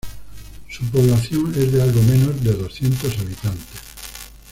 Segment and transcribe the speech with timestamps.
[0.67, 3.79] Su población es de algo menos de doscientos habitantes.